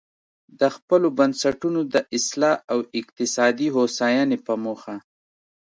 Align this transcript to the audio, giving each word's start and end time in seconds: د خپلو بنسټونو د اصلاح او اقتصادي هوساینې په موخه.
د 0.59 0.61
خپلو 0.75 1.07
بنسټونو 1.17 1.81
د 1.93 1.95
اصلاح 2.17 2.55
او 2.71 2.79
اقتصادي 2.99 3.67
هوساینې 3.75 4.37
په 4.47 4.53
موخه. 4.63 4.95